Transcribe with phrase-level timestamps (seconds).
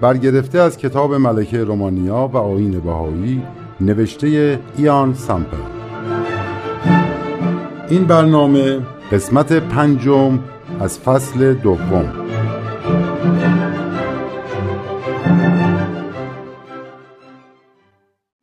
[0.00, 3.42] برگرفته از کتاب ملکه رومانیا و آین بهایی
[3.80, 5.56] نوشته ایان سامپل
[7.88, 8.80] این برنامه
[9.12, 10.38] قسمت پنجم
[10.80, 12.24] از فصل دوم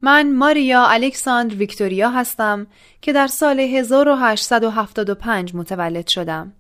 [0.02, 2.67] من ماریا الکساندر ویکتوریا هستم
[3.02, 6.53] که در سال 1875 متولد شدم.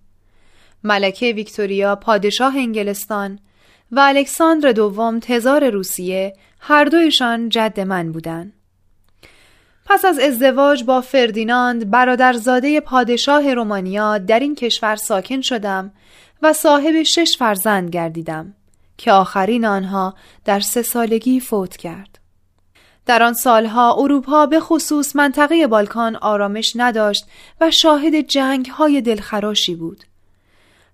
[0.83, 3.39] ملکه ویکتوریا پادشاه انگلستان
[3.91, 8.53] و الکساندر دوم تزار روسیه هر دویشان جد من بودند.
[9.85, 15.91] پس از ازدواج با فردیناند برادرزاده پادشاه رومانیا در این کشور ساکن شدم
[16.41, 18.53] و صاحب شش فرزند گردیدم
[18.97, 22.19] که آخرین آنها در سه سالگی فوت کرد.
[23.05, 27.25] در آن سالها اروپا به خصوص منطقه بالکان آرامش نداشت
[27.61, 30.03] و شاهد جنگ های دلخراشی بود.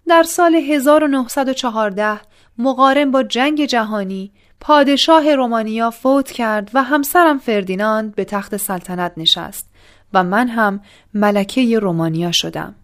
[0.08, 2.20] در سال 1914
[2.58, 9.70] مقارن با جنگ جهانی پادشاه رومانیا فوت کرد و همسرم فردیناند به تخت سلطنت نشست
[10.14, 10.82] و من هم
[11.14, 12.76] ملکه رومانیا شدم.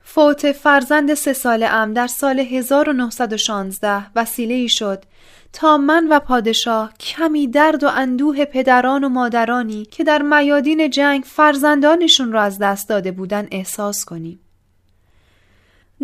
[0.00, 5.04] فوت فرزند سه ساله ام در سال 1916 وسیله ای شد
[5.52, 11.22] تا من و پادشاه کمی درد و اندوه پدران و مادرانی که در میادین جنگ
[11.26, 14.40] فرزندانشون را از دست داده بودن احساس کنیم.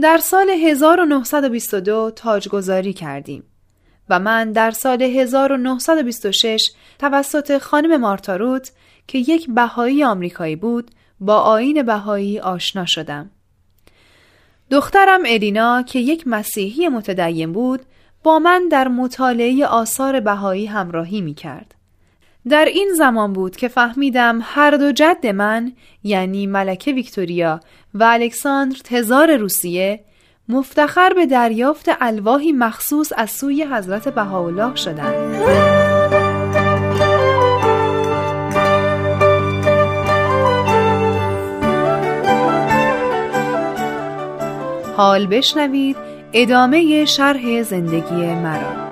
[0.00, 3.44] در سال 1922 تاجگذاری کردیم
[4.08, 8.72] و من در سال 1926 توسط خانم مارتاروت
[9.06, 13.30] که یک بهایی آمریکایی بود با آین بهایی آشنا شدم.
[14.70, 17.80] دخترم الینا که یک مسیحی متدین بود
[18.22, 21.74] با من در مطالعه آثار بهایی همراهی می کرد.
[22.48, 25.72] در این زمان بود که فهمیدم هر دو جد من
[26.02, 27.60] یعنی ملکه ویکتوریا
[27.94, 30.04] و الکساندر تزار روسیه
[30.48, 35.42] مفتخر به دریافت الواحی مخصوص از سوی حضرت بهاءالله شدند.
[44.96, 45.96] حال بشنوید
[46.32, 48.91] ادامه شرح زندگی مرا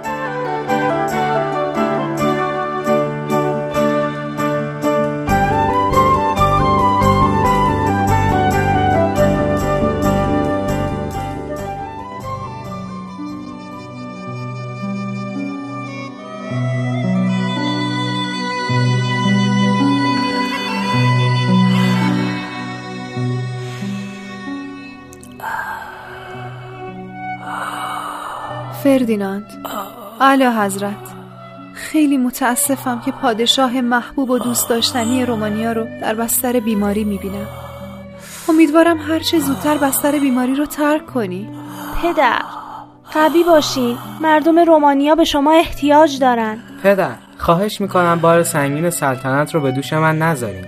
[28.84, 29.66] فردیناند.
[30.20, 30.94] اعلی حضرت
[31.74, 37.46] خیلی متاسفم که پادشاه محبوب و دوست داشتنی رومانیا رو در بستر بیماری می‌بینم.
[38.48, 41.48] امیدوارم هرچه زودتر بستر بیماری رو ترک کنی.
[42.02, 42.42] پدر
[43.12, 43.98] قوی باشین.
[44.20, 46.58] مردم رومانیا به شما احتیاج دارن.
[46.82, 50.64] پدر خواهش می‌کنم بار سنگین سلطنت رو به دوش من نذارین.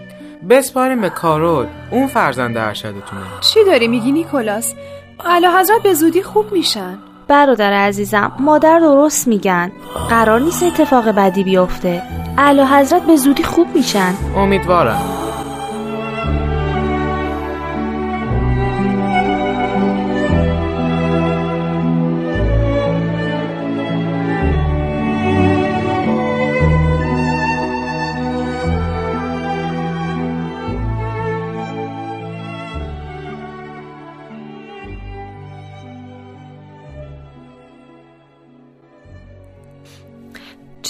[0.51, 3.23] بسپاریم به کارول اون فرزند ارشدتونه.
[3.41, 4.75] چی داری میگی نیکولاس؟
[5.25, 6.99] اعلی حضرت به زودی خوب میشن.
[7.29, 9.73] برادر عزیزم مادر درست میگن.
[10.11, 12.03] قرار نیست اتفاق بدی بیفته.
[12.39, 14.15] اعلی حضرت به زودی خوب میشن.
[14.37, 15.22] امیدوارم.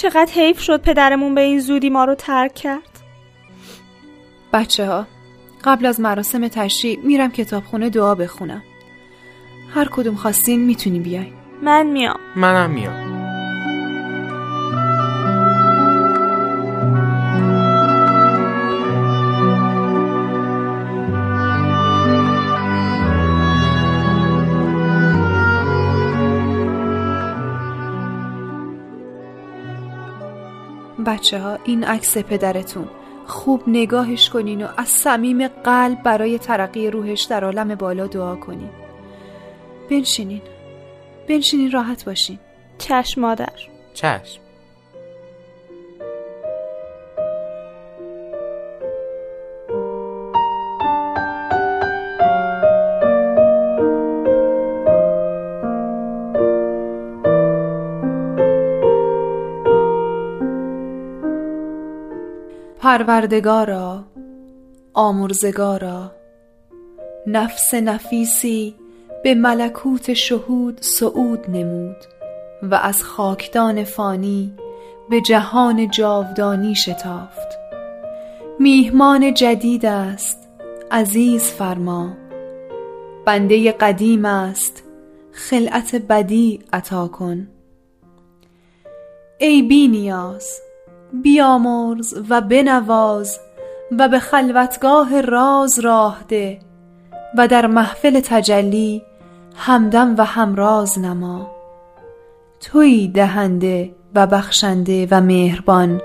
[0.03, 2.99] چقدر حیف شد پدرمون به این زودی ما رو ترک کرد.
[4.53, 5.07] بچه ها
[5.63, 8.63] قبل از مراسم تشریع میرم کتابخونه دعا بخونم.
[9.73, 11.33] هر کدوم خواستین می‌تونی بیاین.
[11.61, 12.19] من میام.
[12.35, 13.02] منم میام.
[31.13, 32.89] بچه ها این عکس پدرتون.
[33.27, 38.69] خوب نگاهش کنین و از صمیم قلب برای ترقی روحش در عالم بالا دعا کنین.
[39.89, 40.41] بنشینین.
[41.29, 42.39] بنشینین راحت باشین.
[42.77, 43.59] چشم مادر.
[43.93, 44.42] چشم.
[62.93, 64.03] پروردگارا
[64.93, 66.11] آمرزگارا.
[67.27, 68.75] نفس نفیسی
[69.23, 71.95] به ملکوت شهود صعود نمود
[72.61, 74.53] و از خاکدان فانی
[75.09, 77.47] به جهان جاودانی شتافت.
[78.59, 80.49] میهمان جدید است
[80.91, 82.13] عزیز فرما.
[83.25, 84.83] بنده قدیم است
[85.31, 87.47] خلعت بدی عطا کن.
[89.37, 90.59] ای بی نیاز
[91.13, 93.39] بیامرز و بنواز
[93.99, 96.59] و به خلوتگاه راز راه ده
[97.37, 99.03] و در محفل تجلی
[99.55, 101.51] همدم و همراز نما.
[102.61, 106.01] توی دهنده و بخشنده و مهربان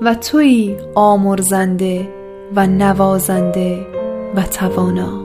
[0.00, 2.08] و توی آمرزنده
[2.56, 3.86] و نوازنده
[4.36, 5.23] و توانا.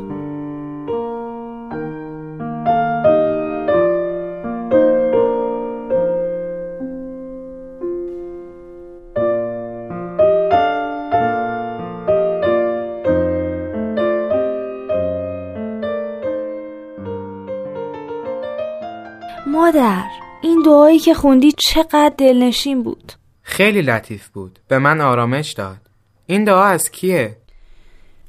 [20.90, 23.14] دعایی که خوندی چقدر دلنشین بود.
[23.42, 24.60] خیلی لطیف بود.
[24.68, 25.78] به من آرامش داد.
[26.26, 27.38] این دعا از کیه؟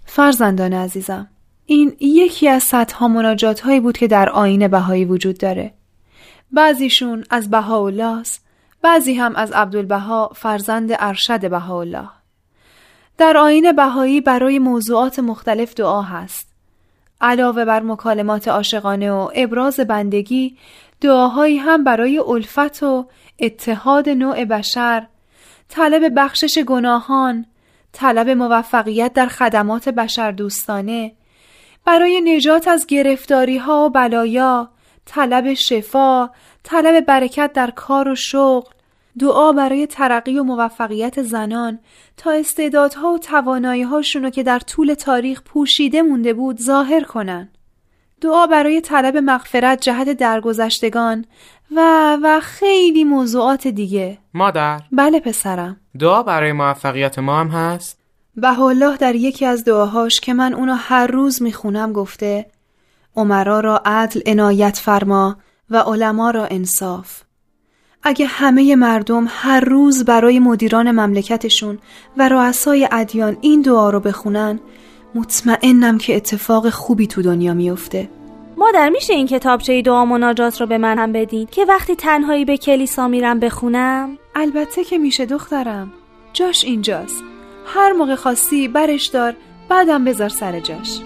[0.05, 1.29] فرزندان عزیزم
[1.67, 5.75] این یکی از صدها مناجات هایی بود که در آین بهایی وجود داره.
[6.53, 8.23] بعضیشون از بهاءالله
[8.83, 12.09] بعضی هم از عبدالبها فرزند ارشد بهاءالله.
[13.19, 16.51] در آین بهایی برای موضوعات مختلف دعا هست.
[17.21, 20.57] علاوه بر مکالمات عاشقانه و ابراز بندگی
[21.01, 23.09] دعاهایی هم برای الفت و
[23.39, 25.07] اتحاد نوع بشر
[25.69, 27.47] طلب بخشش گناهان
[27.93, 31.13] طلب موفقیت در خدمات بشر دوستانه
[31.85, 34.71] برای نجات از گرفتاری ها و بلایا
[35.07, 36.31] طلب شفا
[36.63, 38.71] طلب برکت در کار و شغل
[39.19, 41.79] دعا برای ترقی و موفقیت زنان
[42.17, 47.49] تا استعدادها و توانایی هاشونو که در طول تاریخ پوشیده مونده بود ظاهر کنن
[48.21, 51.25] دعا برای طلب مغفرت جهت درگذشتگان
[51.77, 54.19] و و خیلی موضوعات دیگه.
[54.35, 54.81] مادر.
[54.93, 55.77] بله پسرم.
[55.99, 57.99] دعا برای موفقیت ما هم هست؟
[58.37, 62.47] به الله در یکی از دعاهاش که من اونو هر روز می‌خونم گفته
[63.17, 65.37] عمرا را عدل عنایت فرما
[65.71, 67.23] و علما را انصاف.
[68.03, 71.79] اگه همه مردم هر روز برای مدیران مملکتشون
[72.17, 74.61] و رؤسای ادیان این دعا رو بخونن
[75.15, 78.09] مطمئنم که اتفاق خوبی تو دنیا میفته
[78.57, 82.57] مادر میشه این کتابچه دعا مناجات رو به من هم بدین؟ که وقتی تنهایی به
[82.57, 85.93] کلیسا میرم بخونم؟ البته که میشه دخترم.
[86.33, 87.25] جاش اینجاست.
[87.67, 89.37] هر موقع خواستی برش دار
[89.69, 91.01] بعدم بذار سر جاش.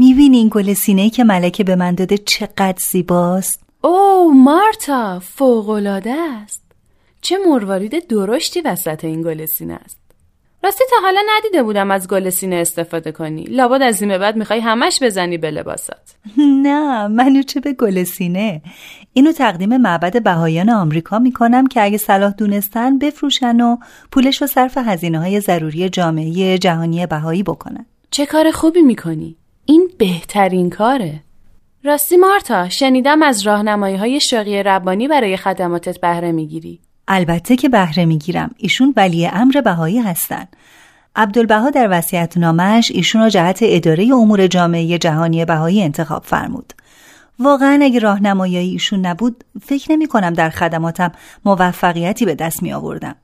[0.00, 6.62] می‌بینی این گل سینه که ملکه به من داده چقدر زیباست؟ او مارتا فوقالعاده است.
[7.20, 9.98] چه مروارید درشتی وسط این گل سینه است.
[10.64, 13.42] راستی تا حالا ندیده بودم از گل سینه استفاده کنی.
[13.42, 16.16] لابد از این بعد می‌خوای همش بزنی به لباست
[16.64, 18.62] نه منو چه به گل سینه؟
[19.12, 23.76] اینو تقدیم معبد بهایان آمریکا می‌کنم که اگه صلاح دونستن بفروشن و
[24.12, 27.86] پولش رو صرف هزینه های ضروری جامعه جهانی بهایی بکنن.
[28.10, 29.36] چه کار خوبی می‌کنی؟
[29.70, 31.20] این بهترین کاره.
[31.84, 36.80] راستی مارتا شنیدم از راهنمایی های شاقی ربانی برای خدماتت بهره می‌گیری.
[37.08, 38.50] البته که بهره می‌گیرم.
[38.56, 40.44] ایشون ولی امر بهایی هستن.
[41.16, 46.72] عبدالبها در وسیعت نامش ایشون را جهت اداره امور جامعه جهانی بهایی انتخاب فرمود.
[47.38, 51.12] واقعا اگه راهنمایی ایشون نبود فکر نمی کنم در خدماتم
[51.44, 53.14] موفقیتی به دست می آوردم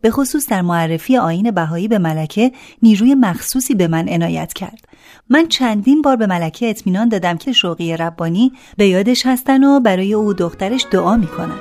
[0.00, 4.93] به خصوص در معرفی آین بهایی به ملکه نیروی مخصوصی به من عنایت کرد.
[5.30, 10.14] من چندین بار به ملکه اطمینان دادم که شوقی ربانی به یادش هستن و برای
[10.14, 11.58] او دخترش دعا می‌کنن.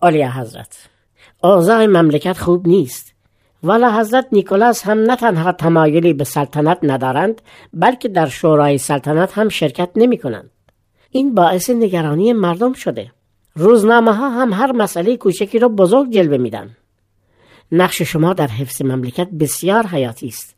[0.00, 0.88] عالی حضرت
[1.42, 3.15] اوضاع مملکت خوب نیست.
[3.62, 9.48] والا حضرت نیکولاس هم نه تنها تمایلی به سلطنت ندارند بلکه در شورای سلطنت هم
[9.48, 10.50] شرکت نمی کنند.
[11.10, 13.12] این باعث نگرانی مردم شده.
[13.54, 16.76] روزنامه ها هم هر مسئله کوچکی را بزرگ جلوه میدن.
[17.72, 20.56] نقش شما در حفظ مملکت بسیار حیاتی است.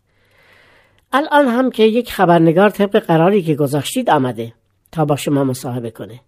[1.12, 4.52] الان هم که یک خبرنگار طبق قراری که گذاشتید آمده
[4.93, 6.21] تا با شما مصاحبه کنه.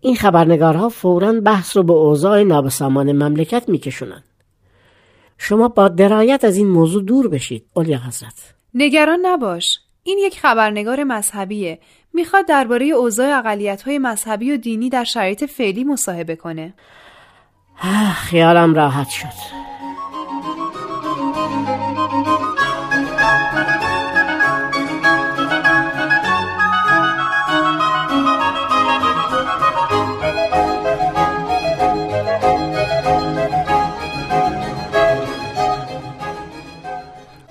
[0.00, 4.22] این خبرنگارها فورا بحث رو به اوضاع نابسامان مملکت میکشونن
[5.38, 8.54] شما با درایت از این موضوع دور بشید اولیا حضرت.
[8.74, 9.78] نگران نباش.
[10.02, 11.78] این یک خبرنگار مذهبیه.
[12.12, 16.74] می‌خواد درباره اوضاع های مذهبی و دینی در شرایط فعلی مصاحبه کنه.
[18.16, 19.73] خیالم راحت شد.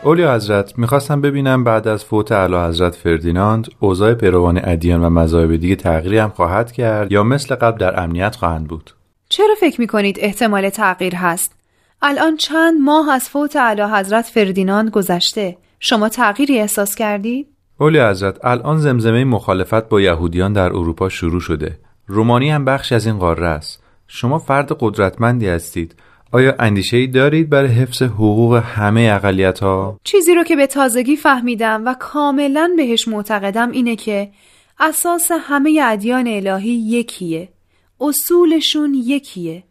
[0.05, 5.55] اولیا حضرت می‌خواستم ببینم بعد از فوت اعلی حضرت فردیناند اوضاع پیروان ادیان و مذاهب
[5.55, 8.91] دیگه تغییری هم خواهد کرد یا مثل قبل در امنیت خواهند بود؟
[9.29, 11.55] چرا فکر می‌کنید احتمال تغییر هست؟
[12.01, 15.57] الان چند ماه از فوت اعلی حضرت فردیناند گذشته.
[15.79, 17.47] شما تغییری احساس کردید؟
[17.79, 21.79] اولیا حضرت الان زمزمه مخالفت با یهودیان در اروپا شروع شده.
[22.07, 23.83] رومانی هم بخش از این قاره است.
[24.07, 25.95] شما فرد قدرتمندی هستید.
[26.33, 31.15] آیا اندیشه ای دارید برای حفظ حقوق همه اقلیت ها؟ چیزی رو که به تازگی
[31.15, 34.31] فهمیدم و کاملا بهش معتقدم اینه که
[34.79, 37.49] اساس همه ادیان الهی یکیه
[38.01, 39.63] اصولشون یکیه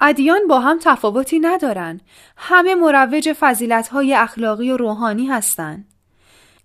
[0.00, 2.00] ادیان با هم تفاوتی ندارن
[2.36, 5.88] همه مروج فضیلت های اخلاقی و روحانی هستند.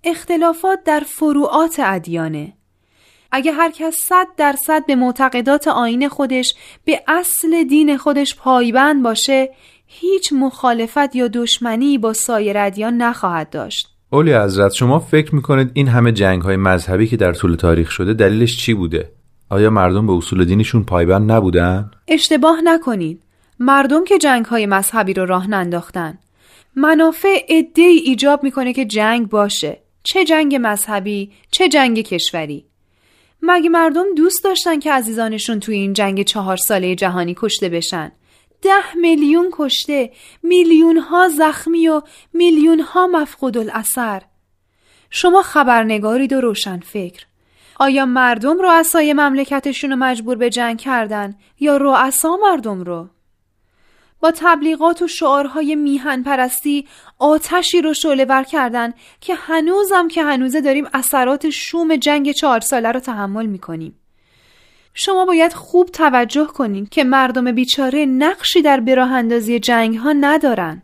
[0.03, 2.53] اختلافات در فروعات ادیانه
[3.31, 6.53] اگه هر کس صد درصد به معتقدات آین خودش
[6.85, 9.49] به اصل دین خودش پایبند باشه
[9.85, 13.87] هیچ مخالفت یا دشمنی با سایر ادیان نخواهد داشت.
[14.09, 18.13] اولی حضرت شما فکر می‌کنید این همه جنگ های مذهبی که در طول تاریخ شده
[18.13, 19.11] دلیلش چی بوده؟
[19.49, 23.23] آیا مردم به اصول دینشون پایبند نبودن؟ اشتباه نکنید
[23.59, 26.17] مردم که جنگ های مذهبی رو راه ننداختن.
[26.75, 29.79] منافع عده ایجاب می‌کنه که جنگ باشه.
[30.03, 32.65] چه جنگ مذهبی چه جنگ کشوری.
[33.41, 38.11] مگه مردم دوست داشتن که عزیزانشون توی این جنگ چهار ساله جهانی کشته بشن؟
[38.61, 40.11] ده میلیون کشته
[40.43, 42.01] میلیون ها زخمی و
[42.33, 44.21] میلیون ها مفقود الاثر
[45.09, 47.25] شما خبرنگارید و روشن فکر.
[47.79, 53.09] آیا مردم رؤسای مملکتشون رو مجبور به جنگ کردن یا رؤسا مردم رو؟
[54.19, 56.87] با تبلیغات و شعارهای میهن پرستی
[57.19, 62.91] آتشی رو شعله ور کردن که هنوزم که هنوزه داریم اثرات شوم جنگ چهار ساله
[62.91, 63.95] رو تحمل می‌کنیم.
[64.93, 70.81] شما باید خوب توجه کنین که مردم بیچاره نقشی در براه اندازی جنگ ها ندارن.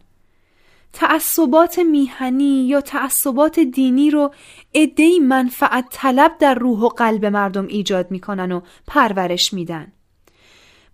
[0.94, 4.34] تعصبات میهنی یا تعصبات دینی رو
[4.74, 9.92] ادهی منفعت طلب در روح و قلب مردم ایجاد می‌کنن و پرورش میدن.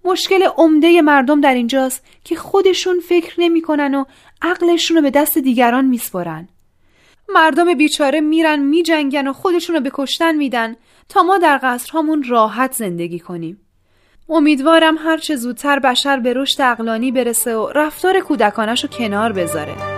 [0.06, 4.06] مشکل عمده مردم در اینجاست که خودشون فکر نمی‌کنن و
[4.42, 6.48] عقلشون رو به دست دیگران میسپرن.
[7.30, 10.76] مردم بیچاره میرن میجنگن و خودشون رو به کشتن میدن
[11.10, 13.62] تا ما در قصرهامون راحت زندگی کنیم.
[14.30, 19.91] امیدوارم هرچه زودتر بشر به رشد اقلانی برسه و رفتار کودکانش رو کنار بذاره.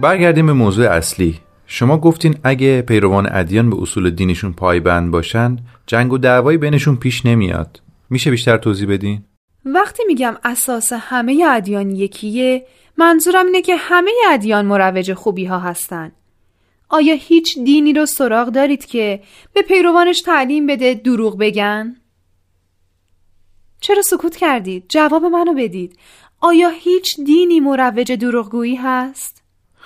[0.00, 6.12] برگردیم به موضوع اصلی شما گفتین اگه پیروان ادیان به اصول دینشون پایبند باشن جنگ
[6.12, 7.80] و دعوایی بینشون پیش نمیاد
[8.10, 9.24] میشه بیشتر توضیح بدین
[9.64, 12.66] وقتی میگم اساس همه ادیان یکیه
[12.96, 16.12] منظورم اینه که همه ادیان مروج خوبی ها هستن
[16.90, 19.20] آیا هیچ دینی رو سراغ دارید که
[19.54, 21.96] به پیروانش تعلیم بده دروغ بگن؟
[23.80, 25.98] چرا سکوت کردید؟ جواب منو بدید.
[26.40, 29.39] آیا هیچ دینی مروج دروغگویی هست؟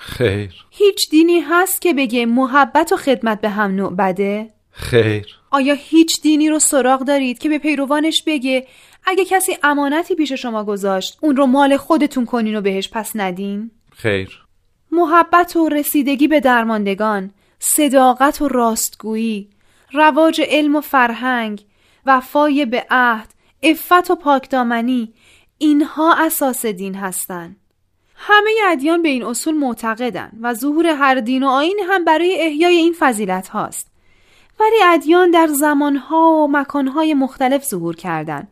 [0.05, 5.73] خیر هیچ دینی هست که بگه محبت و خدمت به هم نوع بده؟ خیر آیا
[5.73, 8.67] هیچ دینی رو سراغ دارید که به پیروانش بگه
[9.05, 13.71] اگه کسی امانتی پیش شما گذاشت اون رو مال خودتون کنین و بهش پس ندین؟
[13.95, 14.45] خیر
[14.91, 19.49] محبت و رسیدگی به درماندگان صداقت و راستگویی
[19.91, 21.65] رواج علم و فرهنگ
[22.05, 23.33] وفای به عهد
[23.63, 25.13] افت و پاکدامنی
[25.57, 27.55] اینها اساس دین هستند
[28.15, 32.75] همه ادیان به این اصول معتقدن و ظهور هر دین و آین هم برای احیای
[32.75, 33.91] این فضیلت هاست.
[34.59, 38.47] ولی ادیان در زمانها و مکانهای مختلف ظهور کردند.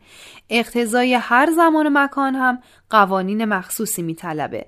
[0.50, 2.58] اقتضای هر زمان و مکان هم
[2.90, 4.66] قوانین مخصوصی میطلبه.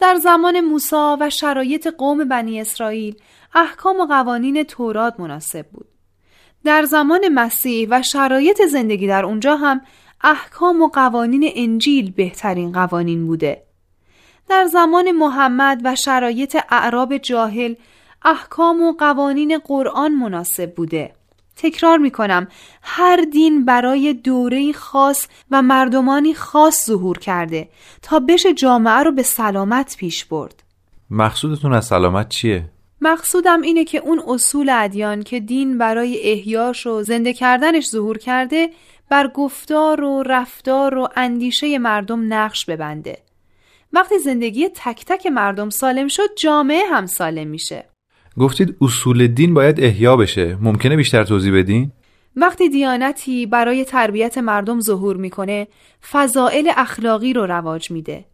[0.00, 3.16] در زمان موسی و شرایط قوم بنی اسرائیل
[3.54, 5.86] احکام و قوانین تورات مناسب بود.
[6.64, 9.80] در زمان مسیح و شرایط زندگی در اونجا هم
[10.20, 13.69] احکام و قوانین انجیل بهترین قوانین بوده.
[14.50, 17.74] در زمان محمد و شرایط اعراب جاهل
[18.24, 21.12] احکام و قوانین قرآن مناسب بوده.
[21.56, 22.48] تکرار می کنم
[22.82, 27.68] هر دین برای دوره خاص و مردمانی خاص ظهور کرده
[28.02, 30.62] تا بشه جامعه رو به سلامت پیش برد.
[31.10, 32.64] مقصودتون از سلامت چیه؟
[33.00, 38.70] مقصودم اینه که اون اصول ادیان که دین برای احیاش و زنده کردنش ظهور کرده
[39.08, 43.18] بر گفتار و رفتار و اندیشه مردم نقش ببنده.
[43.92, 47.84] وقتی زندگی تک تک مردم سالم شد جامعه هم سالم میشه.
[48.38, 50.58] گفتید اصول دین باید احیا بشه.
[50.60, 51.92] ممکنه بیشتر توضیح بدین؟
[52.36, 55.68] وقتی دیانتی برای تربیت مردم ظهور می‌کنه
[56.10, 58.24] فضائل اخلاقی رو رواج میده.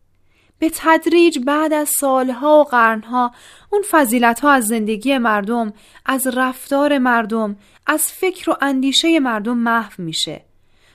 [0.59, 3.31] به تدریج بعد از سالها و قرنها
[3.71, 5.73] اون فضیلت ها از زندگی مردم
[6.07, 10.45] از رفتار مردم از فکر و اندیشه مردم محو میشه.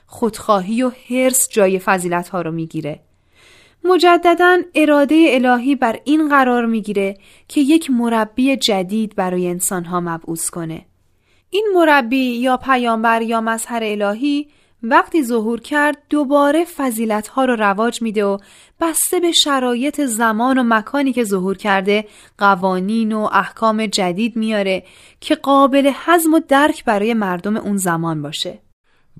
[0.05, 2.99] خودخواهی و حرس جای فضیلت ها رو می‌گیره.
[3.83, 10.85] مجددا اراده الهی بر این قرار می‌گیره که یک مربی جدید برای انسانها مبعوث کنه.
[11.49, 14.47] این مربی یا پیامبر یا مظهر الهی
[14.83, 18.37] وقتی ظهور کرد دوباره فضیلت ها رو رواج میده و
[18.81, 22.05] بسته به شرایط زمان و مکانی که ظهور کرده
[22.37, 24.83] قوانین و احکام جدید میاره
[25.19, 28.59] که قابل حزم و درک برای مردم اون زمان باشه.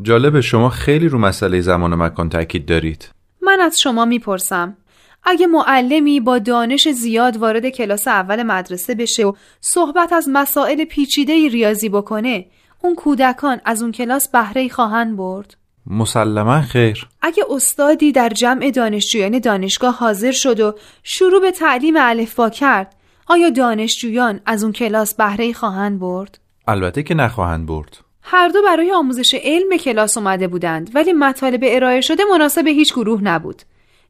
[0.02, 3.10] جالب شما خیلی رو مسئله زمان و مکان تاکید دارید.
[3.42, 4.78] من از شما می‌پرسم
[5.24, 11.34] اگه معلمی با دانش زیاد وارد کلاس اول مدرسه بشه و صحبت از مسائل پیچیده
[11.50, 12.46] ریاضی بکنه
[12.82, 15.58] اون کودکان از اون کلاس بهره خواهند برد؟
[15.88, 17.08] مسلما خیر.
[17.22, 22.96] اگه استادی در جمع دانشجویان دانشگاه حاضر شد و شروع به تعلیم الفبا کرد
[23.28, 27.98] آیا دانشجویان از اون کلاس بهره خواهند برد؟ البته که نخواهند برد.
[28.24, 33.22] هر دو برای آموزش علم کلاس اومده بودند ولی مطالب ارائه شده مناسب هیچ گروه
[33.24, 33.62] نبود.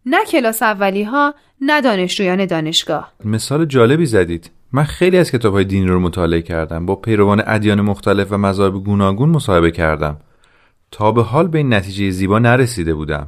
[0.06, 3.13] نه کلاس اولی ها نه دانشجویان دانشگاه.
[3.26, 4.52] مثال جالبی زدید.
[4.71, 8.74] من خیلی از کتاب های دینی رو مطالعه کردم با پیروان ادیان مختلف و مذاهب
[8.74, 10.17] گوناگون مصاحبه کردم.
[10.91, 13.28] تا به حال به این نتیجه زیبا نرسیده بودم.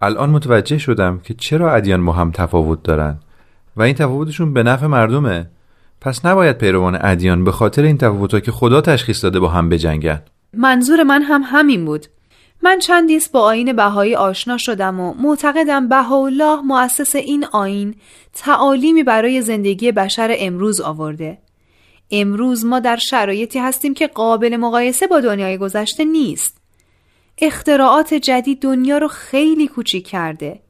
[0.00, 3.18] الان متوجه شدم که چرا ادیان با هم تفاوت دارن.
[3.76, 5.50] و این تفاوتشون به نفع مردمه.
[6.00, 10.22] پس نباید پیروان ادیان به خاطر این تفاوت‌ها که خدا تشخیص داده با هم بجنگن
[10.52, 12.06] منظور من هم همین بود.
[12.62, 17.94] من چندیست با آین بهایی آشنا شدم و معتقدم بهاءالله مؤسس این آین
[18.34, 21.38] تعالیمی برای زندگی بشر امروز آورده.
[22.10, 26.60] امروز ما در شرایطی هستیم که قابل مقایسه با دنیای گذشته نیست.
[27.38, 30.60] اختراعات جدید دنیا رو خیلی کوچیک کرده.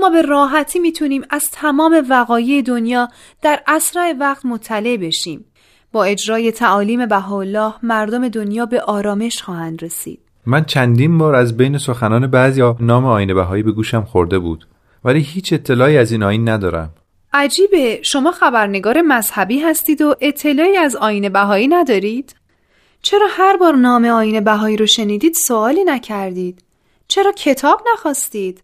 [0.00, 3.08] ما به راحتی می‌تونیم از تمام وقایع دنیا
[3.42, 5.44] در اسرع وقت مطلع بشیم.
[5.92, 10.20] با اجرای تعالیم بهاءالله مردم دنیا به آرامش خواهند رسید.
[10.46, 14.66] من چندین بار از بین سخنان بعضی نام آین بهایی به گوشم خورده بود
[15.04, 16.90] ولی هیچ اطلاعی از این آین ندارم.
[17.32, 22.34] عجیبه شما خبرنگار مذهبی هستید و اطلاعی از آین بهایی ندارید؟
[23.02, 26.64] چرا هر بار نام آین بهایی رو شنیدید سوالی نکردید؟
[27.08, 28.62] چرا کتاب نخواستید؟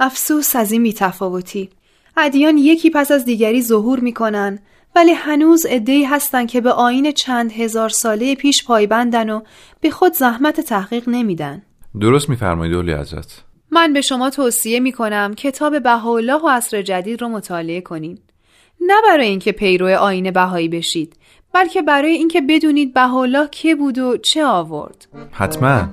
[0.00, 1.70] افسوس از این بیتفاوتی.
[2.16, 4.58] ادیان یکی پس از دیگری ظهور می‌کنن
[4.96, 9.40] ولی هنوز عدهای هستن که به آین چند هزار ساله پیش پایبندن و
[9.80, 11.62] به خود زحمت تحقیق نمیدن.
[12.00, 13.42] درست میفرمایید اولی حضرت.
[13.70, 18.20] من به شما توصیه می‌کنم کتاب بهاءالله و عصر جدید رو مطالعه کنید
[18.80, 21.16] نه برای اینکه پیرو آین بهایی بشید
[21.52, 25.06] بلکه برای اینکه بدونید بهاءالله که بود و چه آورد.
[25.32, 25.88] حتما.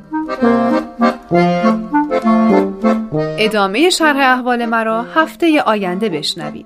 [3.39, 6.65] ادامه شرح احوال مرا هفته آینده بشنوید.